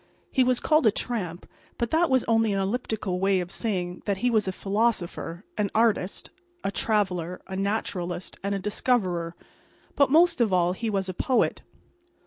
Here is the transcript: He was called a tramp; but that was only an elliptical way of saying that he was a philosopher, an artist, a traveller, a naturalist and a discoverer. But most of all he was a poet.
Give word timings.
He 0.31 0.43
was 0.43 0.59
called 0.59 0.87
a 0.87 0.91
tramp; 0.91 1.45
but 1.77 1.91
that 1.91 2.09
was 2.09 2.23
only 2.23 2.51
an 2.53 2.59
elliptical 2.59 3.19
way 3.19 3.39
of 3.39 3.51
saying 3.51 4.01
that 4.05 4.17
he 4.17 4.31
was 4.31 4.47
a 4.47 4.51
philosopher, 4.51 5.45
an 5.59 5.69
artist, 5.75 6.31
a 6.63 6.71
traveller, 6.71 7.39
a 7.45 7.55
naturalist 7.55 8.39
and 8.41 8.55
a 8.55 8.57
discoverer. 8.57 9.35
But 9.95 10.09
most 10.09 10.41
of 10.41 10.51
all 10.51 10.73
he 10.73 10.89
was 10.89 11.07
a 11.07 11.13
poet. 11.13 11.61